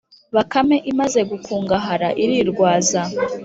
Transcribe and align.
Bakame 0.35 0.75
imaze 0.91 1.19
gukungahara 1.29 2.09
irirwaza 2.23 3.01